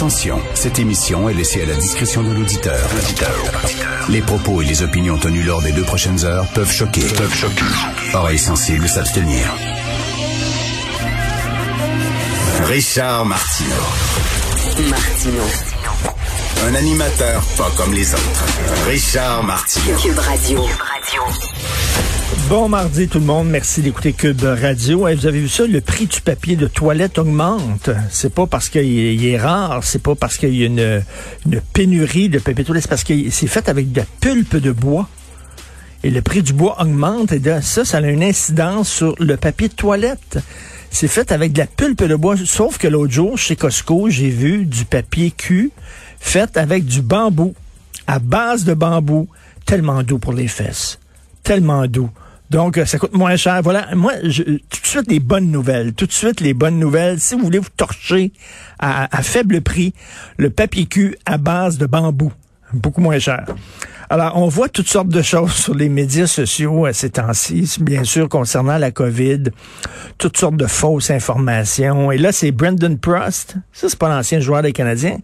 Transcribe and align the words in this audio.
Attention, 0.00 0.40
cette 0.54 0.78
émission 0.78 1.28
est 1.28 1.34
laissée 1.34 1.60
à 1.60 1.66
la 1.66 1.74
discrétion 1.74 2.22
de 2.22 2.32
l'auditeur. 2.32 2.88
Les 4.08 4.22
propos 4.22 4.62
et 4.62 4.64
les 4.64 4.80
opinions 4.82 5.18
tenues 5.18 5.42
lors 5.42 5.60
des 5.60 5.72
deux 5.72 5.82
prochaines 5.82 6.24
heures 6.24 6.46
peuvent 6.54 6.72
choquer. 6.72 7.02
Peuvent 7.02 7.34
choquer. 7.34 7.66
Oreilles 8.14 8.38
sensibles 8.38 8.88
s'abstenir. 8.88 9.54
Richard 12.64 13.26
Martineau. 13.26 14.88
Martino. 14.88 15.42
Un 16.66 16.74
animateur 16.76 17.42
pas 17.58 17.70
comme 17.76 17.92
les 17.92 18.14
autres. 18.14 18.44
Richard 18.86 19.44
Martineau. 19.44 19.98
Cube 19.98 20.18
Radio. 20.18 20.64
Bon 22.50 22.68
mardi 22.68 23.06
tout 23.06 23.20
le 23.20 23.26
monde, 23.26 23.48
merci 23.48 23.80
d'écouter 23.80 24.12
Cube 24.12 24.42
Radio. 24.42 25.06
Vous 25.06 25.26
avez 25.26 25.40
vu 25.40 25.48
ça, 25.48 25.68
le 25.68 25.80
prix 25.80 26.08
du 26.08 26.20
papier 26.20 26.56
de 26.56 26.66
toilette 26.66 27.16
augmente. 27.18 27.90
C'est 28.10 28.34
pas 28.34 28.48
parce 28.48 28.68
qu'il 28.68 28.80
est, 28.82 29.24
est 29.24 29.38
rare, 29.38 29.84
c'est 29.84 30.02
pas 30.02 30.16
parce 30.16 30.36
qu'il 30.36 30.56
y 30.56 30.64
a 30.64 30.66
une, 30.66 31.04
pénurie 31.72 32.28
de 32.28 32.40
papier 32.40 32.64
de 32.64 32.66
toilette, 32.66 32.82
c'est 32.82 32.88
parce 32.88 33.04
que 33.04 33.30
c'est 33.30 33.46
fait 33.46 33.68
avec 33.68 33.92
de 33.92 34.00
la 34.00 34.06
pulpe 34.20 34.56
de 34.56 34.72
bois. 34.72 35.08
Et 36.02 36.10
le 36.10 36.22
prix 36.22 36.42
du 36.42 36.52
bois 36.52 36.82
augmente 36.82 37.30
et 37.30 37.40
ça, 37.62 37.84
ça 37.84 37.98
a 37.98 38.00
une 38.00 38.24
incidence 38.24 38.88
sur 38.88 39.14
le 39.20 39.36
papier 39.36 39.68
de 39.68 39.74
toilette. 39.74 40.38
C'est 40.90 41.06
fait 41.06 41.30
avec 41.30 41.52
de 41.52 41.60
la 41.60 41.66
pulpe 41.68 42.02
de 42.02 42.16
bois, 42.16 42.34
sauf 42.44 42.78
que 42.78 42.88
l'autre 42.88 43.12
jour, 43.12 43.38
chez 43.38 43.54
Costco, 43.54 44.10
j'ai 44.10 44.30
vu 44.30 44.66
du 44.66 44.86
papier 44.86 45.30
cul 45.30 45.70
fait 46.18 46.56
avec 46.56 46.84
du 46.84 47.00
bambou, 47.00 47.54
à 48.08 48.18
base 48.18 48.64
de 48.64 48.74
bambou, 48.74 49.28
tellement 49.66 50.02
doux 50.02 50.18
pour 50.18 50.32
les 50.32 50.48
fesses. 50.48 50.98
Tellement 51.44 51.86
doux. 51.86 52.10
Donc, 52.50 52.78
euh, 52.78 52.84
ça 52.84 52.98
coûte 52.98 53.14
moins 53.14 53.36
cher. 53.36 53.60
Voilà, 53.62 53.94
moi, 53.94 54.12
je, 54.24 54.42
tout 54.42 54.80
de 54.82 54.86
suite, 54.86 55.10
les 55.10 55.20
bonnes 55.20 55.50
nouvelles. 55.50 55.94
Tout 55.94 56.06
de 56.06 56.12
suite, 56.12 56.40
les 56.40 56.52
bonnes 56.54 56.78
nouvelles. 56.78 57.20
Si 57.20 57.34
vous 57.34 57.42
voulez 57.44 57.60
vous 57.60 57.68
torcher 57.76 58.32
à, 58.78 59.16
à 59.16 59.22
faible 59.22 59.60
prix, 59.60 59.94
le 60.36 60.50
papier 60.50 60.86
cul 60.86 61.16
à 61.26 61.38
base 61.38 61.78
de 61.78 61.86
bambou. 61.86 62.32
Beaucoup 62.72 63.00
moins 63.00 63.18
cher. 63.18 63.46
Alors, 64.12 64.36
on 64.36 64.48
voit 64.48 64.68
toutes 64.68 64.88
sortes 64.88 65.08
de 65.08 65.22
choses 65.22 65.52
sur 65.52 65.74
les 65.74 65.88
médias 65.88 66.26
sociaux 66.26 66.84
à 66.84 66.92
ces 66.92 67.10
temps-ci, 67.10 67.76
bien 67.80 68.02
sûr, 68.02 68.28
concernant 68.28 68.76
la 68.76 68.90
COVID, 68.90 69.44
toutes 70.18 70.36
sortes 70.36 70.56
de 70.56 70.66
fausses 70.66 71.12
informations. 71.12 72.10
Et 72.10 72.18
là, 72.18 72.32
c'est 72.32 72.50
Brendan 72.50 72.98
Prost. 72.98 73.54
Ça, 73.72 73.88
c'est 73.88 73.98
pas 73.98 74.08
l'ancien 74.08 74.40
joueur 74.40 74.62
des 74.62 74.72
Canadiens. 74.72 75.18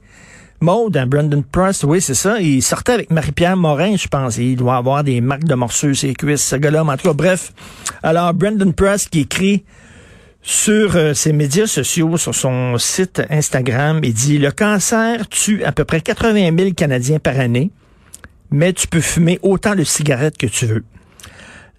Maud, 0.60 0.96
hein, 0.96 1.06
Brendan 1.06 1.42
Prost, 1.44 1.84
oui, 1.84 2.00
c'est 2.00 2.14
ça. 2.14 2.40
Il 2.40 2.62
sortait 2.62 2.92
avec 2.92 3.10
Marie-Pierre 3.10 3.56
Morin, 3.56 3.96
je 3.96 4.08
pense. 4.08 4.38
Il 4.38 4.56
doit 4.56 4.76
avoir 4.76 5.04
des 5.04 5.20
marques 5.20 5.44
de 5.44 5.54
morceaux 5.54 5.92
ses 5.94 6.14
cuisses, 6.14 6.44
ce 6.44 6.56
gars-là. 6.56 6.84
En 6.84 6.96
tout 6.96 7.08
cas, 7.08 7.12
bref. 7.12 7.52
Alors, 8.02 8.32
Brendan 8.32 8.72
Prost 8.72 9.10
qui 9.10 9.20
écrit 9.20 9.64
sur 10.46 10.94
euh, 10.94 11.12
ses 11.12 11.32
médias 11.32 11.66
sociaux, 11.66 12.16
sur 12.16 12.34
son 12.34 12.78
site 12.78 13.20
Instagram, 13.30 14.00
il 14.04 14.14
dit, 14.14 14.38
le 14.38 14.52
cancer 14.52 15.28
tue 15.28 15.64
à 15.64 15.72
peu 15.72 15.84
près 15.84 16.00
80 16.00 16.56
000 16.56 16.70
Canadiens 16.72 17.18
par 17.18 17.40
année, 17.40 17.72
mais 18.52 18.72
tu 18.72 18.86
peux 18.86 19.00
fumer 19.00 19.40
autant 19.42 19.74
de 19.74 19.82
cigarettes 19.82 20.38
que 20.38 20.46
tu 20.46 20.66
veux. 20.66 20.84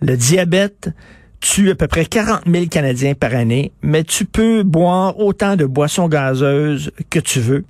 Le 0.02 0.18
diabète 0.18 0.90
tue 1.40 1.72
à 1.72 1.76
peu 1.76 1.88
près 1.88 2.06
40 2.06 2.42
000 2.46 2.66
Canadiens 2.66 3.14
par 3.14 3.34
année, 3.34 3.72
mais 3.82 4.04
tu 4.04 4.26
peux 4.26 4.64
boire 4.64 5.18
autant 5.18 5.56
de 5.56 5.66
boissons 5.66 6.10
gazeuses 6.10 6.92
que 7.10 7.20
tu 7.20 7.40
veux. 7.40 7.64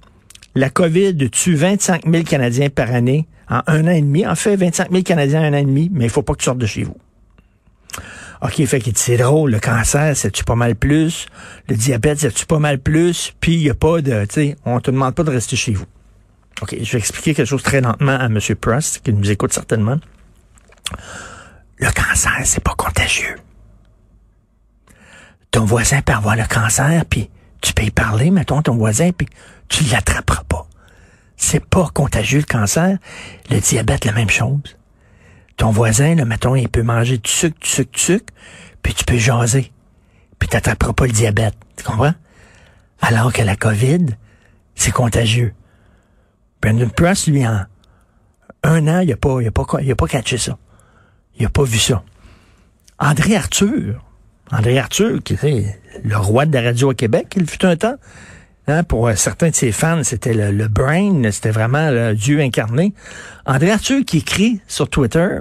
La 0.57 0.71
COVID 0.71 1.29
tue 1.29 1.53
25 1.53 2.09
000 2.11 2.23
Canadiens 2.23 2.69
par 2.69 2.91
année 2.91 3.27
en 3.47 3.61
un 3.67 3.85
an 3.85 3.91
et 3.91 4.01
demi. 4.01 4.25
En 4.25 4.33
fait, 4.33 4.55
25 4.55 4.89
000 4.89 5.03
Canadiens 5.03 5.41
en 5.41 5.43
un 5.43 5.53
an 5.53 5.57
et 5.57 5.65
demi, 5.65 5.91
mais 5.93 6.05
il 6.05 6.09
faut 6.09 6.23
pas 6.23 6.33
que 6.33 6.39
tu 6.39 6.45
sortes 6.45 6.57
de 6.57 6.65
chez 6.65 6.81
vous. 6.81 6.97
OK, 8.41 8.65
fait 8.65 8.79
que 8.79 8.89
c'est 8.95 9.17
drôle, 9.17 9.51
le 9.51 9.59
cancer, 9.59 10.15
tue 10.33 10.43
pas 10.43 10.55
mal 10.55 10.75
plus, 10.75 11.27
le 11.69 11.75
diabète, 11.75 12.33
tue 12.33 12.47
pas 12.47 12.57
mal 12.57 12.79
plus, 12.79 13.35
puis 13.39 13.53
il 13.53 13.61
y 13.61 13.69
a 13.69 13.75
pas 13.75 14.01
de, 14.01 14.25
tu 14.25 14.33
sais, 14.33 14.55
on 14.65 14.79
te 14.79 14.89
demande 14.89 15.13
pas 15.13 15.21
de 15.21 15.29
rester 15.29 15.55
chez 15.55 15.73
vous. 15.73 15.85
OK, 16.63 16.75
je 16.81 16.91
vais 16.91 16.97
expliquer 16.97 17.35
quelque 17.35 17.49
chose 17.49 17.61
très 17.61 17.81
lentement 17.81 18.17
à 18.17 18.25
M. 18.25 18.39
Prost, 18.59 19.01
qui 19.03 19.13
nous 19.13 19.29
écoute 19.29 19.53
certainement. 19.53 19.99
Le 21.77 21.91
cancer, 21.91 22.41
c'est 22.45 22.63
pas 22.63 22.73
contagieux. 22.75 23.35
Ton 25.51 25.65
voisin 25.65 26.01
peut 26.01 26.13
avoir 26.13 26.35
le 26.35 26.45
cancer, 26.45 27.05
puis 27.05 27.29
tu 27.61 27.73
peux 27.73 27.83
y 27.83 27.91
parler, 27.91 28.31
mettons, 28.31 28.63
ton 28.63 28.75
voisin, 28.75 29.11
puis 29.11 29.27
tu 29.69 29.83
l'attraperas 29.85 30.43
pas. 30.43 30.67
C'est 31.35 31.63
pas 31.63 31.89
contagieux, 31.93 32.39
le 32.39 32.45
cancer. 32.45 32.97
Le 33.49 33.59
diabète, 33.59 34.05
la 34.05 34.11
même 34.11 34.29
chose. 34.29 34.77
Ton 35.55 35.71
voisin, 35.71 36.15
là, 36.15 36.25
mettons, 36.25 36.55
il 36.55 36.69
peut 36.69 36.83
manger 36.83 37.17
du 37.17 37.29
sucre, 37.29 37.57
du 37.59 37.69
sucre, 37.69 37.91
du 37.91 37.99
sucre, 37.99 38.33
puis 38.81 38.93
tu 38.93 39.03
peux 39.03 39.17
jaser. 39.17 39.71
Puis 40.39 40.49
t'attraperas 40.49 40.93
pas 40.93 41.05
le 41.05 41.11
diabète. 41.11 41.55
Tu 41.75 41.83
comprends? 41.83 42.13
Alors 43.01 43.33
que 43.33 43.41
la 43.41 43.55
COVID, 43.55 44.05
c'est 44.75 44.91
contagieux. 44.91 45.53
Brendan 46.61 46.91
Press, 46.91 47.27
lui, 47.27 47.47
en 47.47 47.65
un 48.63 48.87
an, 48.87 48.99
il 48.99 49.11
a 49.11 49.17
pas, 49.17 49.41
il 49.41 49.47
a 49.47 49.51
pas, 49.51 49.65
il 49.81 49.91
a 49.91 49.95
pas 49.95 50.07
catché 50.07 50.37
ça. 50.37 50.57
Il 51.37 51.45
a 51.45 51.49
pas 51.49 51.63
vu 51.63 51.77
ça. 51.77 52.03
André 52.99 53.35
Arthur, 53.35 54.03
André 54.51 54.79
Arthur, 54.79 55.21
qui 55.23 55.33
est 55.33 55.79
le 56.03 56.17
roi 56.17 56.45
de 56.45 56.53
la 56.53 56.61
radio 56.61 56.91
au 56.91 56.93
Québec, 56.93 57.33
il 57.35 57.47
fut 57.47 57.65
un 57.65 57.75
temps. 57.75 57.95
Hein, 58.69 58.83
pour 58.83 59.09
certains 59.15 59.49
de 59.49 59.55
ses 59.55 59.71
fans, 59.71 60.03
c'était 60.03 60.33
le, 60.33 60.51
le 60.51 60.67
brain, 60.67 61.21
c'était 61.31 61.51
vraiment 61.51 61.89
le 61.89 62.13
Dieu 62.13 62.41
incarné. 62.41 62.93
André 63.45 63.71
Arthur 63.71 64.03
qui 64.05 64.17
écrit 64.17 64.59
sur 64.67 64.89
Twitter 64.89 65.37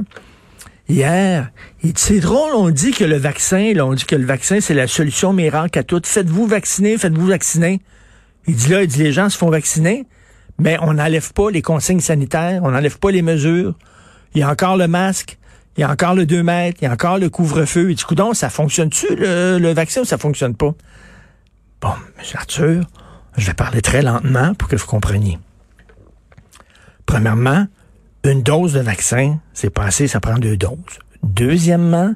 hier, 0.89 1.51
il 1.83 1.93
dit, 1.93 2.01
c'est 2.01 2.21
drôle, 2.21 2.55
on 2.55 2.71
dit 2.71 2.93
que 2.93 3.05
le 3.05 3.17
vaccin, 3.17 3.73
là, 3.75 3.85
on 3.85 3.95
dit 3.95 4.05
que 4.05 4.15
le 4.15 4.25
vaccin, 4.25 4.61
c'est 4.61 4.75
la 4.75 4.87
solution 4.87 5.33
miracle 5.33 5.77
à 5.79 5.83
tout. 5.83 6.01
Faites-vous 6.05 6.47
vacciner, 6.47 6.99
faites-vous 6.99 7.27
vacciner. 7.27 7.81
Il 8.47 8.55
dit 8.55 8.69
là, 8.69 8.83
il 8.83 8.89
dit 8.89 9.03
les 9.03 9.13
gens 9.13 9.29
se 9.29 9.37
font 9.37 9.51
vacciner, 9.51 10.07
mais 10.59 10.79
on 10.81 10.95
n'enlève 10.95 11.33
pas 11.33 11.51
les 11.51 11.63
consignes 11.63 12.01
sanitaires, 12.01 12.61
on 12.63 12.71
n'enlève 12.71 12.99
pas 12.99 13.11
les 13.11 13.23
mesures. 13.23 13.75
Il 14.35 14.41
y 14.41 14.43
a 14.45 14.51
encore 14.51 14.77
le 14.77 14.87
masque, 14.87 15.37
il 15.77 15.81
y 15.81 15.85
a 15.85 15.91
encore 15.91 16.15
le 16.15 16.27
2 16.27 16.45
mètres, 16.45 16.79
il 16.81 16.85
y 16.85 16.89
a 16.89 16.93
encore 16.93 17.19
le 17.19 17.29
couvre-feu. 17.29 17.91
Il 17.91 17.97
dit, 17.97 18.05
coudon, 18.05 18.35
ça 18.35 18.51
fonctionne-tu, 18.51 19.17
le, 19.17 19.59
le 19.59 19.73
vaccin, 19.73 20.03
ou 20.03 20.05
ça 20.05 20.17
fonctionne 20.17 20.55
pas? 20.55 20.75
Bon, 21.81 21.91
M. 22.19 22.25
Arthur, 22.35 22.85
je 23.37 23.47
vais 23.47 23.55
parler 23.55 23.83
très 23.83 24.03
lentement 24.03 24.55
pour 24.55 24.69
que 24.69 24.77
vous 24.77 24.87
compreniez. 24.87 25.39
Premièrement, 27.05 27.67
une 28.27 28.43
dose 28.43 28.73
de 28.73 28.81
vaccin, 28.81 29.39
c'est 29.53 29.71
pas 29.71 29.85
assez, 29.85 30.09
ça 30.09 30.21
prend 30.21 30.39
deux 30.39 30.57
doses. 30.57 30.99
Deuxièmement, 31.23 32.15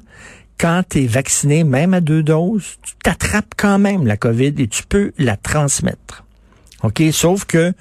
quand 0.59 0.83
tu 0.89 1.03
es 1.03 1.07
vacciné, 1.07 1.63
même 1.63 1.93
à 1.93 2.01
deux 2.01 2.23
doses, 2.23 2.77
tu 2.83 2.93
t'attrapes 3.03 3.53
quand 3.57 3.79
même 3.79 4.05
la 4.05 4.17
COVID 4.17 4.53
et 4.57 4.67
tu 4.67 4.83
peux 4.83 5.11
la 5.17 5.37
transmettre. 5.37 6.23
OK? 6.83 7.01
Sauf 7.11 7.45
que 7.45 7.73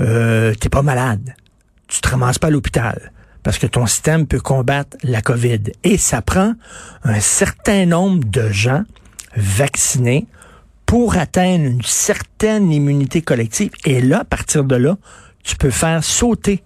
euh, 0.00 0.54
tu 0.60 0.68
pas 0.68 0.82
malade. 0.82 1.34
Tu 1.88 2.00
te 2.00 2.08
ramasses 2.08 2.38
pas 2.38 2.48
à 2.48 2.50
l'hôpital 2.50 3.12
parce 3.42 3.58
que 3.58 3.66
ton 3.66 3.86
système 3.86 4.26
peut 4.26 4.40
combattre 4.40 4.96
la 5.02 5.22
COVID. 5.22 5.72
Et 5.82 5.96
ça 5.96 6.22
prend 6.22 6.54
un 7.02 7.20
certain 7.20 7.86
nombre 7.86 8.24
de 8.24 8.50
gens 8.50 8.84
vaccinés 9.36 10.26
pour 10.90 11.16
atteindre 11.16 11.66
une 11.66 11.82
certaine 11.82 12.72
immunité 12.72 13.22
collective. 13.22 13.70
Et 13.84 14.00
là, 14.00 14.22
à 14.22 14.24
partir 14.24 14.64
de 14.64 14.74
là, 14.74 14.96
tu 15.44 15.54
peux 15.54 15.70
faire 15.70 16.02
sauter 16.02 16.64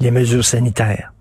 les 0.00 0.10
mesures 0.10 0.44
sanitaires. 0.44 1.14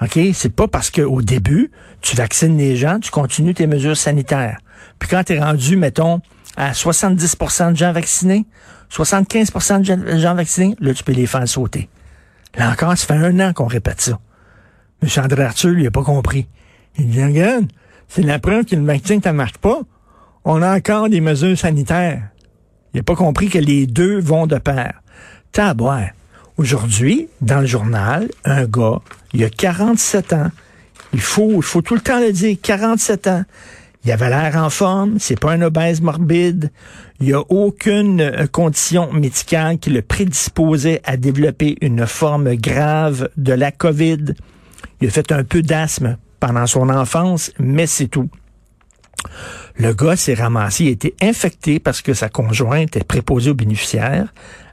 OK? 0.00 0.18
C'est 0.32 0.56
pas 0.56 0.66
parce 0.66 0.90
qu'au 0.90 1.20
début, 1.20 1.70
tu 2.00 2.16
vaccines 2.16 2.56
les 2.56 2.74
gens, 2.74 3.00
tu 3.00 3.10
continues 3.10 3.52
tes 3.52 3.66
mesures 3.66 3.98
sanitaires. 3.98 4.56
Puis 4.98 5.10
quand 5.10 5.22
tu 5.22 5.34
es 5.34 5.40
rendu, 5.40 5.76
mettons, 5.76 6.22
à 6.56 6.72
70% 6.72 7.72
de 7.72 7.76
gens 7.76 7.92
vaccinés, 7.92 8.46
75% 8.90 9.82
de 9.82 10.16
gens 10.16 10.34
vaccinés, 10.34 10.74
là, 10.80 10.94
tu 10.94 11.04
peux 11.04 11.12
les 11.12 11.26
faire 11.26 11.46
sauter. 11.46 11.90
Là 12.56 12.70
encore, 12.70 12.96
ça 12.96 13.06
fait 13.06 13.12
un 13.12 13.40
an 13.40 13.52
qu'on 13.52 13.66
répète 13.66 14.00
ça. 14.00 14.18
M. 15.02 15.08
André 15.22 15.44
Arthur, 15.44 15.68
lui, 15.68 15.84
il 15.84 15.90
pas 15.90 16.02
compris. 16.02 16.46
Il 16.96 17.10
dit, 17.10 17.22
regarde, 17.22 17.66
c'est 18.08 18.22
la 18.22 18.38
preuve 18.38 18.64
que 18.64 18.74
le 18.74 18.86
vaccin, 18.86 19.18
ça 19.22 19.34
marche 19.34 19.58
pas. 19.58 19.82
On 20.44 20.62
a 20.62 20.76
encore 20.76 21.08
des 21.08 21.20
mesures 21.20 21.58
sanitaires. 21.58 22.22
Il 22.94 22.98
n'a 22.98 23.02
pas 23.02 23.14
compris 23.14 23.48
que 23.48 23.58
les 23.58 23.86
deux 23.86 24.18
vont 24.18 24.46
de 24.46 24.56
pair. 24.56 25.02
Tabouin. 25.52 26.06
Aujourd'hui, 26.56 27.28
dans 27.40 27.60
le 27.60 27.66
journal, 27.66 28.28
un 28.44 28.64
gars, 28.64 29.00
il 29.32 29.44
a 29.44 29.50
47 29.50 30.32
ans. 30.32 30.50
Il 31.12 31.20
faut, 31.20 31.52
il 31.56 31.62
faut 31.62 31.82
tout 31.82 31.94
le 31.94 32.00
temps 32.00 32.20
le 32.20 32.32
dire, 32.32 32.56
47 32.60 33.26
ans. 33.26 33.44
Il 34.04 34.12
avait 34.12 34.30
l'air 34.30 34.56
en 34.56 34.70
forme, 34.70 35.18
c'est 35.18 35.38
pas 35.38 35.52
un 35.52 35.60
obèse 35.60 36.00
morbide. 36.00 36.70
Il 37.20 37.26
n'y 37.26 37.32
a 37.34 37.40
aucune 37.50 38.22
euh, 38.22 38.46
condition 38.46 39.12
médicale 39.12 39.78
qui 39.78 39.90
le 39.90 40.00
prédisposait 40.00 41.02
à 41.04 41.18
développer 41.18 41.76
une 41.82 42.06
forme 42.06 42.54
grave 42.54 43.28
de 43.36 43.52
la 43.52 43.72
COVID. 43.72 44.34
Il 45.02 45.08
a 45.08 45.10
fait 45.10 45.32
un 45.32 45.44
peu 45.44 45.60
d'asthme 45.60 46.16
pendant 46.40 46.66
son 46.66 46.88
enfance, 46.88 47.52
mais 47.58 47.86
c'est 47.86 48.08
tout. 48.08 48.30
Le 49.76 49.92
gars 49.94 50.16
s'est 50.16 50.34
ramassé, 50.34 50.84
il 50.84 50.88
a 50.88 50.92
été 50.92 51.14
infecté 51.22 51.78
parce 51.78 52.02
que 52.02 52.14
sa 52.14 52.28
conjointe 52.28 52.96
est 52.96 53.04
préposée 53.04 53.50
aux 53.50 53.54
bénéficiaires. 53.54 54.32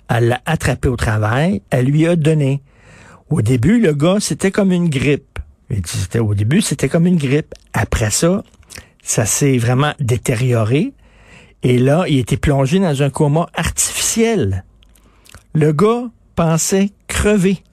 Elle 0.09 0.29
l'a 0.29 0.41
attrapé 0.45 0.87
au 0.87 0.95
travail, 0.95 1.61
elle 1.69 1.85
lui 1.85 2.07
a 2.07 2.15
donné. 2.15 2.61
Au 3.29 3.41
début, 3.41 3.79
le 3.79 3.93
gars, 3.93 4.17
c'était 4.19 4.51
comme 4.51 4.71
une 4.71 4.89
grippe. 4.89 5.39
Au 6.19 6.33
début, 6.33 6.61
c'était 6.61 6.87
comme 6.87 7.07
une 7.07 7.17
grippe. 7.17 7.53
Après 7.73 8.09
ça, 8.09 8.43
ça 9.03 9.25
s'est 9.25 9.57
vraiment 9.57 9.93
détérioré. 9.99 10.93
Et 11.63 11.77
là, 11.77 12.05
il 12.07 12.19
était 12.19 12.37
plongé 12.37 12.79
dans 12.79 13.03
un 13.03 13.09
coma 13.09 13.47
artificiel. 13.53 14.63
Le 15.53 15.73
gars 15.73 16.09
pensait 16.35 16.91
crever. 17.07 17.63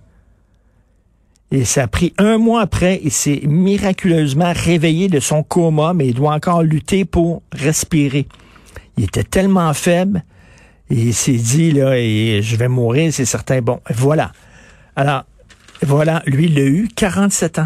Et 1.50 1.64
ça 1.64 1.85
a 1.85 1.87
pris 1.87 2.12
un 2.19 2.38
mois 2.38 2.62
après, 2.62 3.00
il 3.05 3.12
s'est 3.12 3.43
miraculeusement 3.44 4.52
réveillé 4.55 5.08
de 5.08 5.20
son 5.20 5.43
coma, 5.43 5.94
mais 5.94 6.08
il 6.08 6.14
doit 6.14 6.35
encore 6.35 6.62
lutter 6.62 7.05
pour 7.05 7.43
respirer. 7.52 8.26
Il 8.96 9.05
était 9.05 9.25
tellement 9.25 9.73
faible, 9.75 10.25
et 10.91 10.96
il 10.96 11.14
s'est 11.14 11.32
dit, 11.32 11.73
là, 11.73 11.94
je 11.96 12.56
vais 12.56 12.69
mourir, 12.69 13.12
c'est 13.12 13.25
certain. 13.25 13.61
Bon, 13.61 13.81
voilà. 13.94 14.32
Alors, 14.96 15.25
voilà, 15.82 16.23
lui, 16.26 16.46
il 16.46 16.58
a 16.58 16.64
eu 16.64 16.88
47 16.94 17.58
ans. 17.58 17.64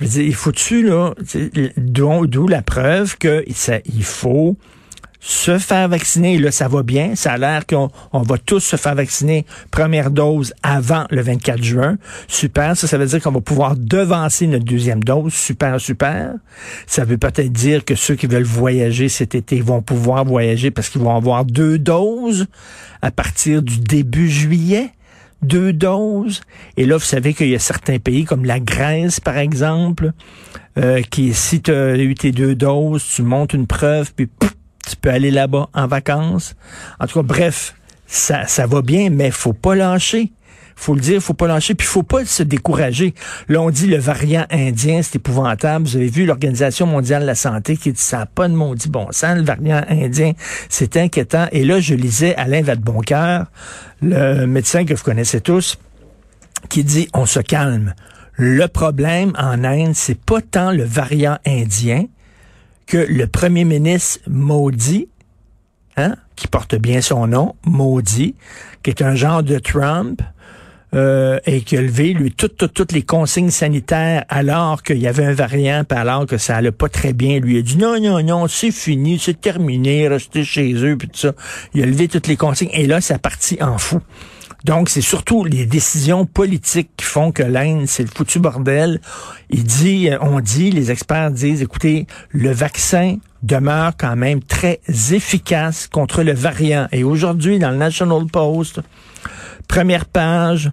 Je 0.00 0.04
veux 0.04 0.10
dire, 0.10 0.22
il 0.22 0.34
faut-tu, 0.34 0.82
là, 0.82 1.14
d'où 1.76 2.48
la 2.48 2.62
preuve 2.62 3.16
que 3.16 3.44
il 3.46 4.04
faut 4.04 4.56
se 5.26 5.58
faire 5.58 5.88
vacciner. 5.88 6.38
Là, 6.38 6.50
ça 6.50 6.68
va 6.68 6.82
bien. 6.82 7.14
Ça 7.14 7.32
a 7.32 7.38
l'air 7.38 7.66
qu'on 7.66 7.88
on 8.12 8.20
va 8.20 8.36
tous 8.36 8.60
se 8.60 8.76
faire 8.76 8.94
vacciner 8.94 9.46
première 9.70 10.10
dose 10.10 10.52
avant 10.62 11.06
le 11.10 11.22
24 11.22 11.62
juin. 11.62 11.96
Super. 12.28 12.76
Ça, 12.76 12.86
ça 12.86 12.98
veut 12.98 13.06
dire 13.06 13.22
qu'on 13.22 13.32
va 13.32 13.40
pouvoir 13.40 13.74
devancer 13.74 14.46
notre 14.46 14.66
deuxième 14.66 15.02
dose. 15.02 15.32
Super, 15.32 15.80
super. 15.80 16.34
Ça 16.86 17.06
veut 17.06 17.16
peut-être 17.16 17.50
dire 17.50 17.86
que 17.86 17.94
ceux 17.94 18.16
qui 18.16 18.26
veulent 18.26 18.42
voyager 18.42 19.08
cet 19.08 19.34
été 19.34 19.62
vont 19.62 19.80
pouvoir 19.80 20.26
voyager 20.26 20.70
parce 20.70 20.90
qu'ils 20.90 21.00
vont 21.00 21.16
avoir 21.16 21.46
deux 21.46 21.78
doses 21.78 22.46
à 23.00 23.10
partir 23.10 23.62
du 23.62 23.78
début 23.78 24.28
juillet 24.28 24.90
deux 25.42 25.74
doses. 25.74 26.40
Et 26.78 26.86
là, 26.86 26.96
vous 26.96 27.04
savez 27.04 27.34
qu'il 27.34 27.50
y 27.50 27.54
a 27.54 27.58
certains 27.58 27.98
pays, 27.98 28.24
comme 28.24 28.46
la 28.46 28.60
Grèce, 28.60 29.20
par 29.20 29.36
exemple, 29.36 30.12
euh, 30.78 31.02
qui, 31.02 31.34
si 31.34 31.60
tu 31.60 31.70
as 31.70 31.98
eu 31.98 32.14
tes 32.14 32.32
deux 32.32 32.54
doses, 32.54 33.04
tu 33.14 33.20
montes 33.20 33.52
une 33.52 33.66
preuve, 33.66 34.14
puis 34.14 34.26
tu 34.86 34.96
peux 34.96 35.10
aller 35.10 35.30
là-bas 35.30 35.68
en 35.72 35.86
vacances. 35.86 36.54
En 37.00 37.06
tout 37.06 37.20
cas, 37.20 37.26
bref, 37.26 37.74
ça, 38.06 38.46
ça 38.46 38.66
va 38.66 38.82
bien, 38.82 39.10
mais 39.10 39.30
faut 39.30 39.52
pas 39.52 39.74
lâcher. 39.74 40.32
Faut 40.76 40.94
le 40.94 41.00
dire, 41.00 41.22
faut 41.22 41.34
pas 41.34 41.46
lâcher, 41.46 41.74
puis 41.74 41.86
faut 41.86 42.02
pas 42.02 42.24
se 42.24 42.42
décourager. 42.42 43.14
Là, 43.48 43.60
on 43.60 43.70
dit 43.70 43.86
le 43.86 43.96
variant 43.96 44.44
indien, 44.50 45.02
c'est 45.02 45.16
épouvantable. 45.16 45.86
Vous 45.86 45.96
avez 45.96 46.08
vu 46.08 46.26
l'Organisation 46.26 46.86
mondiale 46.86 47.22
de 47.22 47.26
la 47.26 47.36
santé 47.36 47.76
qui 47.76 47.92
dit 47.92 48.00
ça 48.00 48.18
n'a 48.18 48.26
pas 48.26 48.48
de 48.48 48.54
maudit 48.54 48.88
bon 48.88 49.06
sens, 49.12 49.36
le 49.36 49.44
variant 49.44 49.84
indien, 49.88 50.32
c'est 50.68 50.96
inquiétant. 50.96 51.46
Et 51.52 51.64
là, 51.64 51.78
je 51.78 51.94
lisais 51.94 52.34
Alain 52.34 52.62
Vadeboncoeur, 52.62 53.46
le 54.02 54.46
médecin 54.46 54.84
que 54.84 54.94
vous 54.94 55.04
connaissez 55.04 55.40
tous, 55.40 55.78
qui 56.68 56.82
dit 56.82 57.08
on 57.14 57.26
se 57.26 57.40
calme. 57.40 57.94
Le 58.36 58.66
problème 58.66 59.32
en 59.38 59.62
Inde, 59.62 59.94
c'est 59.94 60.18
pas 60.18 60.40
tant 60.40 60.72
le 60.72 60.82
variant 60.82 61.38
indien, 61.46 62.06
que 62.86 62.98
le 62.98 63.26
premier 63.26 63.64
ministre 63.64 64.20
maudit, 64.28 65.08
hein, 65.96 66.16
qui 66.36 66.48
porte 66.48 66.74
bien 66.74 67.00
son 67.00 67.26
nom, 67.26 67.54
maudit, 67.64 68.34
qui 68.82 68.90
est 68.90 69.02
un 69.02 69.14
genre 69.14 69.42
de 69.42 69.58
Trump, 69.58 70.20
euh, 70.94 71.40
et 71.44 71.62
qui 71.62 71.76
a 71.76 71.82
levé, 71.82 72.12
lui, 72.12 72.30
toutes, 72.30 72.72
toutes, 72.72 72.92
les 72.92 73.02
consignes 73.02 73.50
sanitaires 73.50 74.24
alors 74.28 74.84
qu'il 74.84 74.98
y 74.98 75.08
avait 75.08 75.24
un 75.24 75.32
variant, 75.32 75.82
alors 75.90 76.24
que 76.24 76.38
ça 76.38 76.56
allait 76.56 76.70
pas 76.70 76.88
très 76.88 77.12
bien. 77.12 77.40
Lui 77.40 77.58
a 77.58 77.62
dit 77.62 77.76
non, 77.76 78.00
non, 78.00 78.22
non, 78.22 78.46
c'est 78.46 78.70
fini, 78.70 79.18
c'est 79.18 79.40
terminé, 79.40 80.06
restez 80.06 80.44
chez 80.44 80.72
eux, 80.74 80.96
puis 80.96 81.08
tout 81.08 81.18
ça. 81.18 81.32
Il 81.74 81.82
a 81.82 81.86
levé 81.86 82.06
toutes 82.06 82.28
les 82.28 82.36
consignes, 82.36 82.70
et 82.72 82.86
là, 82.86 83.00
ça 83.00 83.18
partit 83.18 83.60
en 83.60 83.76
fou. 83.76 84.00
Donc, 84.64 84.88
c'est 84.88 85.02
surtout 85.02 85.44
les 85.44 85.66
décisions 85.66 86.24
politiques 86.24 86.88
qui 86.96 87.04
font 87.04 87.32
que 87.32 87.42
l'Inde, 87.42 87.84
c'est 87.86 88.02
le 88.02 88.08
foutu 88.08 88.38
bordel. 88.38 88.98
Il 89.50 89.64
dit, 89.64 90.08
euh, 90.08 90.16
on 90.22 90.40
dit, 90.40 90.70
les 90.70 90.90
experts 90.90 91.30
disent, 91.32 91.60
écoutez, 91.60 92.06
le 92.30 92.50
vaccin 92.50 93.18
demeure 93.42 93.92
quand 93.98 94.16
même 94.16 94.42
très 94.42 94.80
efficace 95.12 95.86
contre 95.86 96.22
le 96.22 96.32
variant. 96.32 96.88
Et 96.92 97.04
aujourd'hui, 97.04 97.58
dans 97.58 97.70
le 97.70 97.76
National 97.76 98.24
Post, 98.26 98.80
première 99.68 100.06
page, 100.06 100.70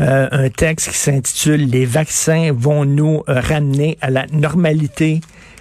euh, 0.00 0.28
un 0.30 0.48
texte 0.48 0.90
qui 0.90 0.96
s'intitule 0.96 1.68
Les 1.68 1.84
vaccins 1.84 2.52
vont 2.54 2.86
nous 2.86 3.24
ramener 3.26 3.98
à 4.00 4.08
la 4.08 4.26
normalité. 4.32 5.20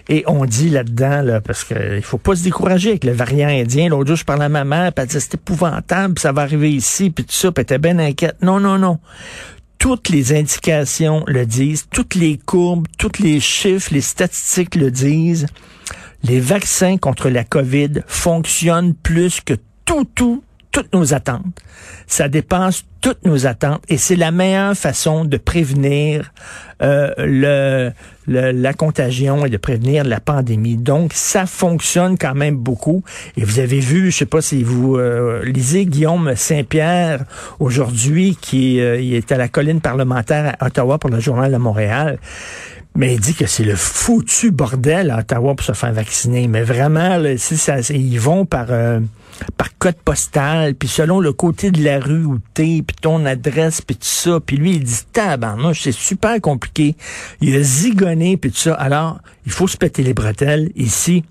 Et 0.09 0.23
on 0.27 0.45
dit 0.45 0.69
là-dedans, 0.69 1.21
là, 1.21 1.41
parce 1.41 1.63
qu'il 1.63 2.01
faut 2.01 2.17
pas 2.17 2.35
se 2.35 2.43
décourager 2.43 2.89
avec 2.89 3.03
le 3.03 3.11
variant 3.11 3.49
indien. 3.49 3.89
L'autre 3.89 4.07
jour, 4.07 4.15
je 4.15 4.25
parlais 4.25 4.45
à 4.45 4.49
ma 4.49 4.63
mère, 4.63 4.93
puis 4.93 5.01
elle 5.01 5.07
disait, 5.07 5.19
c'est 5.19 5.35
épouvantable, 5.35 6.17
ça 6.17 6.31
va 6.31 6.43
arriver 6.43 6.71
ici, 6.71 7.09
puis 7.09 7.25
tout 7.25 7.33
ça, 7.33 7.51
puis 7.51 7.61
elle 7.61 7.63
était 7.63 7.77
bien 7.77 7.99
inquiète. 7.99 8.37
Non, 8.41 8.59
non, 8.59 8.77
non. 8.77 8.99
Toutes 9.79 10.09
les 10.09 10.33
indications 10.33 11.23
le 11.27 11.45
disent, 11.45 11.87
toutes 11.91 12.15
les 12.15 12.37
courbes, 12.37 12.87
tous 12.97 13.21
les 13.21 13.39
chiffres, 13.39 13.89
les 13.93 14.01
statistiques 14.01 14.75
le 14.75 14.91
disent. 14.91 15.45
Les 16.23 16.39
vaccins 16.39 16.97
contre 16.97 17.29
la 17.29 17.43
COVID 17.43 18.01
fonctionnent 18.07 18.95
plus 18.95 19.41
que 19.41 19.53
tout, 19.85 20.05
tout, 20.15 20.43
toutes 20.77 20.93
nos 20.93 21.15
attentes. 21.15 21.59
Ça 22.05 22.29
dépasse 22.29 22.85
toutes 23.01 23.25
nos 23.25 23.47
attentes 23.47 23.81
et 23.89 23.97
c'est 23.97 24.15
la 24.15 24.29
meilleure 24.29 24.77
façon 24.77 25.25
de 25.25 25.37
prévenir 25.37 26.31
euh, 26.83 27.11
le, 27.17 27.91
la 28.27 28.73
contagion 28.73 29.43
et 29.43 29.49
de 29.49 29.57
prévenir 29.57 30.03
la 30.03 30.19
pandémie. 30.19 30.77
Donc, 30.77 31.13
ça 31.13 31.47
fonctionne 31.47 32.15
quand 32.15 32.35
même 32.35 32.57
beaucoup. 32.57 33.03
Et 33.37 33.43
vous 33.43 33.57
avez 33.57 33.79
vu, 33.79 34.11
je 34.11 34.17
sais 34.17 34.27
pas 34.27 34.39
si 34.41 34.61
vous 34.61 34.97
euh, 34.97 35.43
lisez 35.45 35.87
Guillaume 35.87 36.35
Saint-Pierre 36.35 37.23
aujourd'hui, 37.59 38.37
qui 38.39 38.79
euh, 38.79 39.01
est 39.01 39.31
à 39.31 39.37
la 39.37 39.47
colline 39.47 39.81
parlementaire 39.81 40.55
à 40.59 40.67
Ottawa 40.67 40.99
pour 40.99 41.09
le 41.09 41.19
Journal 41.19 41.51
de 41.51 41.57
Montréal. 41.57 42.19
Mais 42.95 43.15
il 43.15 43.19
dit 43.19 43.33
que 43.33 43.47
c'est 43.47 43.63
le 43.63 43.75
foutu 43.75 44.51
bordel 44.51 45.09
à 45.09 45.19
Ottawa 45.21 45.55
pour 45.55 45.65
se 45.65 45.73
faire 45.73 45.93
vacciner. 45.93 46.47
Mais 46.47 46.61
vraiment, 46.61 47.17
là, 47.17 47.35
si 47.37 47.57
ça, 47.57 47.79
ils 47.79 48.19
vont 48.19 48.45
par 48.45 48.67
par 49.57 49.77
code 49.77 49.95
postal, 49.95 50.75
puis 50.75 50.87
selon 50.87 51.19
le 51.19 51.33
côté 51.33 51.71
de 51.71 51.83
la 51.83 51.99
rue 51.99 52.25
où 52.25 52.39
t'es, 52.53 52.83
puis 52.85 52.95
ton 53.01 53.25
adresse, 53.25 53.81
puis 53.81 53.95
tout 53.95 54.05
ça. 54.05 54.39
Puis 54.39 54.57
lui, 54.57 54.75
il 54.75 54.83
dit, 54.83 55.03
tabarnouche, 55.11 55.81
c'est 55.83 55.91
super 55.91 56.39
compliqué. 56.41 56.95
Il 57.41 57.55
a 57.55 57.61
zigonné, 57.61 58.37
puis 58.37 58.51
tout 58.51 58.57
ça. 58.57 58.73
Alors, 58.75 59.19
il 59.45 59.51
faut 59.51 59.67
se 59.67 59.77
péter 59.77 60.03
les 60.03 60.13
bretelles 60.13 60.71
ici. 60.75 61.23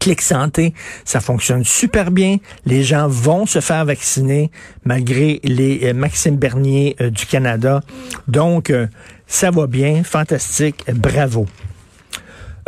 Clic 0.00 0.20
Santé, 0.20 0.74
ça 1.04 1.20
fonctionne 1.20 1.64
super 1.64 2.10
bien. 2.10 2.38
Les 2.64 2.82
gens 2.82 3.06
vont 3.08 3.46
se 3.46 3.60
faire 3.60 3.84
vacciner 3.84 4.50
malgré 4.84 5.40
les 5.44 5.80
euh, 5.84 5.94
Maxime 5.94 6.36
Bernier 6.36 6.96
euh, 7.00 7.10
du 7.10 7.24
Canada. 7.24 7.80
Donc, 8.26 8.70
euh, 8.70 8.88
ça 9.26 9.50
va 9.50 9.66
bien, 9.66 10.02
fantastique, 10.02 10.84
bravo. 10.92 11.46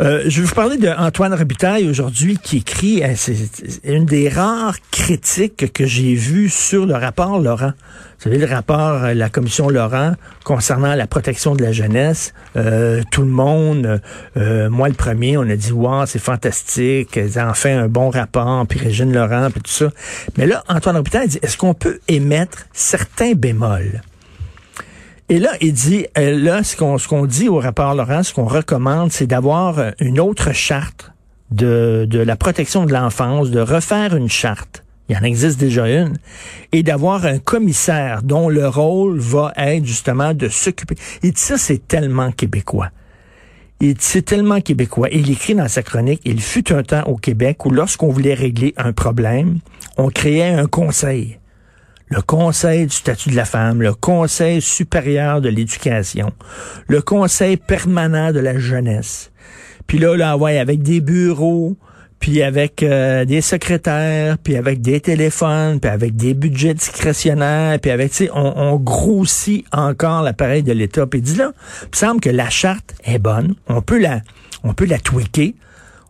Euh, 0.01 0.23
je 0.27 0.39
vais 0.39 0.47
vous 0.47 0.55
parler 0.55 0.77
d'Antoine 0.77 1.33
Robitaille 1.33 1.89
aujourd'hui 1.89 2.37
qui 2.37 2.57
écrit, 2.57 3.03
euh, 3.03 3.15
c'est 3.17 3.35
une 3.83 4.05
des 4.05 4.29
rares 4.29 4.77
critiques 4.91 5.73
que 5.73 5.85
j'ai 5.85 6.15
vues 6.15 6.47
sur 6.47 6.85
le 6.85 6.93
rapport 6.93 7.37
Laurent. 7.39 7.73
Vous 8.17 8.23
savez, 8.23 8.37
le 8.37 8.45
rapport 8.45 9.01
de 9.01 9.07
la 9.11 9.27
commission 9.27 9.67
Laurent 9.67 10.13
concernant 10.45 10.95
la 10.95 11.05
protection 11.05 11.53
de 11.53 11.63
la 11.63 11.73
jeunesse, 11.73 12.33
euh, 12.55 13.01
tout 13.11 13.23
le 13.23 13.27
monde, 13.27 14.01
moi 14.35 14.87
le 14.87 14.93
premier, 14.93 15.37
on 15.37 15.41
a 15.41 15.55
dit, 15.57 15.73
wow, 15.73 16.05
c'est 16.05 16.19
fantastique, 16.19 17.17
ils 17.17 17.37
ont 17.37 17.51
un 17.65 17.87
bon 17.89 18.09
rapport, 18.09 18.65
puis 18.67 18.79
Régine 18.79 19.13
Laurent, 19.13 19.49
puis 19.51 19.61
tout 19.61 19.71
ça. 19.71 19.89
Mais 20.37 20.47
là, 20.47 20.63
Antoine 20.69 20.95
Robitaille 20.95 21.27
dit, 21.27 21.39
est-ce 21.41 21.57
qu'on 21.57 21.73
peut 21.73 21.99
émettre 22.07 22.67
certains 22.71 23.33
bémols? 23.33 24.01
Et 25.31 25.37
là, 25.37 25.51
il 25.61 25.73
dit, 25.73 26.07
euh, 26.17 26.39
là, 26.39 26.63
ce 26.63 26.75
qu'on 26.75 27.25
dit 27.27 27.49
au 27.49 27.59
rapport 27.59 27.93
Laurent, 27.93 28.23
ce 28.23 28.33
qu'on 28.33 28.45
recommande, 28.45 29.11
c'est 29.11 29.27
d'avoir 29.27 29.77
euh, 29.77 29.91
une 29.99 30.19
autre 30.19 30.53
charte 30.53 31.11
de, 31.51 32.07
de 32.09 32.17
la 32.17 32.35
protection 32.35 32.85
de 32.85 32.93
l'enfance, 32.93 33.51
de 33.51 33.59
refaire 33.59 34.15
une 34.15 34.27
charte. 34.27 34.83
Il 35.07 35.15
y 35.15 35.19
en 35.19 35.23
existe 35.23 35.59
déjà 35.59 35.87
une. 35.87 36.17
Et 36.71 36.81
d'avoir 36.81 37.25
un 37.25 37.37
commissaire 37.37 38.23
dont 38.23 38.49
le 38.49 38.67
rôle 38.67 39.19
va 39.19 39.53
être 39.55 39.85
justement 39.85 40.33
de 40.33 40.49
s'occuper. 40.49 40.95
Il 41.21 41.33
dit 41.33 41.41
ça, 41.41 41.59
c'est 41.59 41.87
tellement 41.87 42.31
québécois. 42.31 42.89
Dit 43.81 43.95
c'est 43.99 44.23
tellement 44.23 44.61
québécois. 44.61 45.09
il 45.11 45.29
écrit 45.29 45.53
dans 45.53 45.67
sa 45.67 45.83
chronique, 45.83 46.21
il 46.25 46.41
fut 46.41 46.73
un 46.73 46.81
temps 46.81 47.03
au 47.03 47.15
Québec 47.15 47.65
où 47.67 47.69
lorsqu'on 47.69 48.09
voulait 48.09 48.33
régler 48.33 48.73
un 48.77 48.93
problème, 48.93 49.59
on 49.97 50.09
créait 50.09 50.53
un 50.53 50.65
conseil 50.65 51.39
le 52.09 52.21
Conseil 52.21 52.87
du 52.87 52.95
statut 52.95 53.29
de 53.29 53.35
la 53.35 53.45
femme, 53.45 53.81
le 53.81 53.93
Conseil 53.93 54.61
supérieur 54.61 55.41
de 55.41 55.49
l'éducation, 55.49 56.31
le 56.87 57.01
Conseil 57.01 57.57
permanent 57.57 58.31
de 58.31 58.39
la 58.39 58.57
jeunesse. 58.57 59.31
Puis 59.87 59.99
là, 59.99 60.15
là, 60.15 60.37
ouais, 60.37 60.59
avec 60.59 60.81
des 60.81 61.01
bureaux, 61.01 61.77
puis 62.19 62.43
avec 62.43 62.83
euh, 62.83 63.25
des 63.25 63.41
secrétaires, 63.41 64.37
puis 64.37 64.57
avec 64.57 64.81
des 64.81 64.99
téléphones, 64.99 65.79
puis 65.79 65.89
avec 65.89 66.15
des 66.15 66.33
budgets 66.33 66.73
discrétionnaires, 66.73 67.79
puis 67.79 67.91
avec, 67.91 68.11
tu 68.11 68.25
sais, 68.25 68.31
on, 68.33 68.75
grossit 68.75 69.65
encore 69.71 70.21
l'appareil 70.23 70.63
de 70.63 70.73
l'État. 70.73 71.07
Puis 71.07 71.21
dit 71.21 71.35
là, 71.35 71.51
il 71.83 71.89
me 71.91 71.95
semble 71.95 72.21
que 72.21 72.29
la 72.29 72.49
charte 72.49 72.93
est 73.03 73.19
bonne, 73.19 73.55
on 73.67 73.81
peut 73.81 73.99
la, 73.99 74.21
on 74.63 74.73
peut 74.73 74.85
la 74.85 74.99
tweaker, 74.99 75.53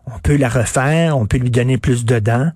on 0.06 0.18
peut 0.18 0.36
la 0.36 0.48
refaire, 0.48 1.16
on 1.16 1.26
peut 1.26 1.38
lui 1.38 1.50
donner 1.50 1.78
plus 1.78 2.04
de 2.04 2.18
dents, 2.18 2.50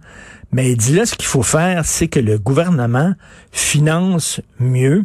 mais 0.54 0.70
il 0.70 0.76
dit 0.76 0.94
là, 0.94 1.04
ce 1.04 1.16
qu'il 1.16 1.26
faut 1.26 1.42
faire, 1.42 1.84
c'est 1.84 2.06
que 2.06 2.20
le 2.20 2.38
gouvernement 2.38 3.12
finance 3.50 4.40
mieux 4.60 5.04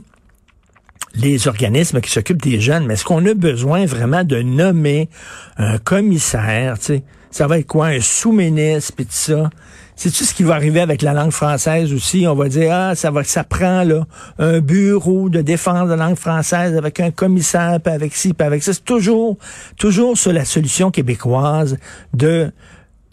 les 1.16 1.48
organismes 1.48 2.02
qui 2.02 2.12
s'occupent 2.12 2.44
des 2.44 2.60
jeunes. 2.60 2.86
Mais 2.86 2.94
est-ce 2.94 3.04
qu'on 3.04 3.26
a 3.26 3.34
besoin 3.34 3.88
vraiment 3.88 4.24
de 4.24 4.44
nommer 4.44 5.10
un 5.58 5.80
commissaire, 5.80 6.78
tu 6.78 6.86
sais? 6.86 7.04
Ça 7.32 7.48
va 7.48 7.58
être 7.58 7.66
quoi? 7.66 7.88
Un 7.88 8.00
sous-ministre, 8.00 8.94
puis 8.96 9.06
tout 9.06 9.12
ça? 9.12 9.50
C'est-tu 9.96 10.24
ce 10.24 10.36
qui 10.36 10.44
va 10.44 10.54
arriver 10.54 10.82
avec 10.82 11.02
la 11.02 11.14
langue 11.14 11.32
française 11.32 11.94
aussi? 11.94 12.28
On 12.28 12.36
va 12.36 12.48
dire, 12.48 12.72
ah, 12.72 12.94
ça 12.94 13.10
va, 13.10 13.24
ça 13.24 13.44
prend, 13.44 13.84
là, 13.84 14.06
un 14.38 14.60
bureau 14.60 15.30
de 15.30 15.42
défense 15.42 15.86
de 15.90 15.96
la 15.96 16.06
langue 16.06 16.16
française 16.16 16.78
avec 16.78 17.00
un 17.00 17.10
commissaire, 17.10 17.80
puis 17.84 17.92
avec 17.92 18.16
ci, 18.16 18.36
puis 18.36 18.46
avec 18.46 18.62
ça. 18.62 18.72
C'est 18.72 18.86
toujours, 18.86 19.40
toujours 19.78 20.16
sur 20.16 20.32
la 20.32 20.46
solution 20.46 20.92
québécoise 20.92 21.78
de 22.14 22.52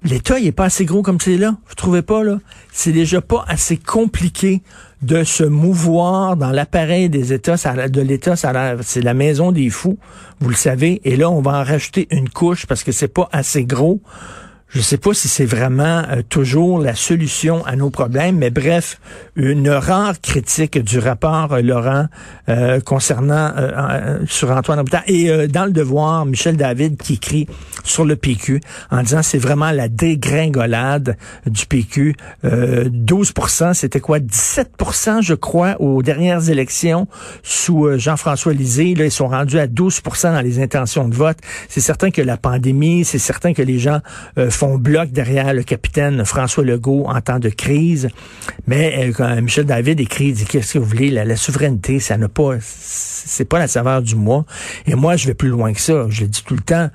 L'État, 0.04 0.38
il 0.38 0.46
est 0.46 0.52
pas 0.52 0.66
assez 0.66 0.84
gros 0.84 1.02
comme 1.02 1.20
c'est 1.20 1.36
là. 1.36 1.56
Vous 1.68 1.74
trouvez 1.74 2.02
pas, 2.02 2.22
là? 2.22 2.38
C'est 2.72 2.92
déjà 2.92 3.20
pas 3.20 3.44
assez 3.48 3.76
compliqué 3.76 4.62
de 5.02 5.24
se 5.24 5.42
mouvoir 5.42 6.36
dans 6.36 6.50
l'appareil 6.50 7.08
des 7.08 7.32
États. 7.32 7.56
Ça, 7.56 7.88
de 7.88 8.00
l'État, 8.00 8.34
c'est 8.36 9.02
la 9.02 9.14
maison 9.14 9.52
des 9.52 9.68
fous. 9.70 9.98
Vous 10.40 10.48
le 10.48 10.54
savez. 10.54 11.00
Et 11.04 11.16
là, 11.16 11.30
on 11.30 11.40
va 11.40 11.60
en 11.60 11.64
rajouter 11.64 12.06
une 12.10 12.28
couche 12.28 12.66
parce 12.66 12.84
que 12.84 12.92
c'est 12.92 13.08
pas 13.08 13.28
assez 13.32 13.64
gros. 13.64 14.00
Je 14.68 14.80
sais 14.80 14.98
pas 14.98 15.14
si 15.14 15.28
c'est 15.28 15.46
vraiment 15.46 16.02
euh, 16.10 16.22
toujours 16.28 16.80
la 16.80 16.94
solution 16.94 17.64
à 17.64 17.76
nos 17.76 17.88
problèmes, 17.88 18.36
mais 18.38 18.50
bref, 18.50 19.00
une 19.36 19.70
rare 19.70 20.20
critique 20.20 20.78
du 20.78 20.98
rapport 20.98 21.52
euh, 21.52 21.62
Laurent 21.62 22.06
euh, 22.48 22.80
concernant 22.80 23.52
sur 24.26 24.50
Antoine 24.50 24.78
Robitaille. 24.78 25.04
Et 25.06 25.48
dans 25.48 25.64
le 25.66 25.70
devoir, 25.70 26.26
Michel 26.26 26.56
David 26.56 26.96
qui 26.96 27.14
écrit 27.14 27.46
sur 27.86 28.04
le 28.04 28.16
PQ 28.16 28.60
en 28.90 29.02
disant 29.02 29.22
c'est 29.22 29.38
vraiment 29.38 29.70
la 29.70 29.88
dégringolade 29.88 31.16
du 31.46 31.66
PQ. 31.66 32.14
12% 32.44 33.74
c'était 33.74 34.00
quoi? 34.00 34.18
17% 34.18 35.22
je 35.22 35.34
crois 35.34 35.80
aux 35.80 36.02
dernières 36.02 36.50
élections 36.50 37.08
sous 37.42 37.98
Jean-François 37.98 38.52
Lisée. 38.52 38.94
Là, 38.94 39.04
ils 39.04 39.10
sont 39.10 39.28
rendus 39.28 39.58
à 39.58 39.66
12% 39.66 40.32
dans 40.32 40.40
les 40.40 40.60
intentions 40.60 41.08
de 41.08 41.14
vote. 41.14 41.38
C'est 41.68 41.80
certain 41.80 42.10
que 42.10 42.22
la 42.22 42.36
pandémie, 42.36 43.04
c'est 43.04 43.18
certain 43.18 43.52
que 43.52 43.62
les 43.62 43.78
gens 43.78 44.00
font 44.50 44.78
bloc 44.78 45.10
derrière 45.10 45.54
le 45.54 45.62
capitaine 45.62 46.24
François 46.24 46.64
Legault 46.64 47.04
en 47.06 47.20
temps 47.20 47.38
de 47.38 47.48
crise. 47.48 48.08
Mais 48.66 49.08
euh, 49.08 49.12
quand 49.12 49.40
Michel 49.40 49.66
David 49.66 50.00
écrit, 50.00 50.32
dit 50.32 50.44
qu'est-ce 50.44 50.74
que 50.74 50.78
vous 50.78 50.84
voulez, 50.84 51.10
la, 51.10 51.36
souveraineté, 51.36 52.00
ça 52.00 52.16
n'a 52.16 52.28
pas, 52.28 52.56
c'est 52.60 53.44
pas 53.44 53.58
la 53.58 53.68
saveur 53.68 54.02
du 54.02 54.14
mois. 54.14 54.44
Et 54.86 54.94
moi, 54.94 55.16
je 55.16 55.26
vais 55.26 55.34
plus 55.34 55.48
loin 55.48 55.72
que 55.72 55.80
ça. 55.80 56.06
Je 56.08 56.22
le 56.22 56.28
dis 56.28 56.42
tout 56.44 56.54
le 56.54 56.60
temps. 56.60 56.90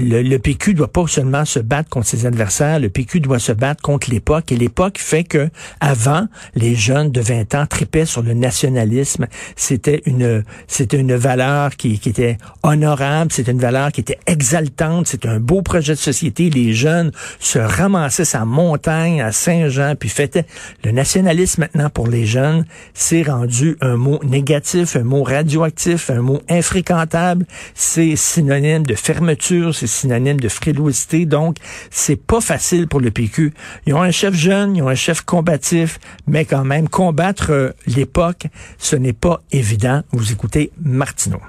Le, 0.00 0.36
PQ 0.38 0.74
doit 0.74 0.92
pas 0.92 1.06
seulement 1.06 1.44
se 1.44 1.58
battre 1.58 1.88
contre 1.88 2.06
ses 2.06 2.26
adversaires. 2.26 2.78
Le 2.80 2.88
PQ 2.88 3.20
doit 3.20 3.38
se 3.38 3.52
battre 3.52 3.82
contre 3.82 4.10
l'époque. 4.10 4.52
Et 4.52 4.56
l'époque 4.56 4.98
fait 4.98 5.24
que 5.24 5.48
avant, 5.80 6.26
les 6.54 6.74
jeunes 6.74 7.10
de 7.10 7.20
20 7.20 7.54
ans 7.54 7.66
tripaient 7.66 8.06
sur 8.06 8.22
le 8.22 8.34
nationalisme. 8.34 9.26
C'était 9.56 10.02
une, 10.06 10.44
c'était 10.66 10.98
une 10.98 11.14
valeur 11.14 11.76
qui, 11.76 11.98
qui 11.98 12.08
était 12.08 12.38
honorable. 12.62 13.32
C'était 13.32 13.52
une 13.52 13.60
valeur 13.60 13.92
qui 13.92 14.00
était 14.00 14.18
exaltante. 14.26 15.06
C'était 15.06 15.28
un 15.28 15.40
beau 15.40 15.62
projet 15.62 15.94
de 15.94 15.98
société. 15.98 16.50
Les 16.50 16.72
jeunes 16.72 17.12
se 17.38 17.58
ramassaient 17.58 18.24
sa 18.24 18.44
montagne 18.44 19.20
à 19.20 19.32
Saint-Jean 19.32 19.94
puis 19.98 20.08
fêtaient. 20.08 20.46
Le 20.84 20.92
nationalisme 20.92 21.62
maintenant 21.62 21.90
pour 21.90 22.08
les 22.08 22.26
jeunes, 22.26 22.64
c'est 22.92 23.22
rendu 23.22 23.76
un 23.80 23.96
mot 23.96 24.20
négatif, 24.24 24.96
un 24.96 25.04
mot 25.04 25.22
radioactif, 25.22 26.10
un 26.10 26.20
mot 26.20 26.40
infréquentable. 26.48 27.46
C'est 27.74 28.16
synonyme 28.16 28.84
de 28.84 28.94
fermeture, 28.94 29.74
c'est 29.86 30.04
synonyme 30.04 30.40
de 30.40 30.48
frilosité. 30.48 31.26
Donc, 31.26 31.56
c'est 31.90 32.16
pas 32.16 32.40
facile 32.40 32.88
pour 32.88 33.00
le 33.00 33.10
PQ. 33.10 33.52
Ils 33.86 33.94
ont 33.94 34.02
un 34.02 34.10
chef 34.10 34.34
jeune, 34.34 34.76
ils 34.76 34.82
ont 34.82 34.88
un 34.88 34.94
chef 34.94 35.22
combatif, 35.22 35.98
mais 36.26 36.44
quand 36.44 36.64
même, 36.64 36.88
combattre 36.88 37.50
euh, 37.50 37.70
l'époque, 37.86 38.46
ce 38.78 38.96
n'est 38.96 39.12
pas 39.12 39.42
évident. 39.52 40.02
Vous 40.12 40.32
écoutez 40.32 40.70
Martineau. 40.82 41.40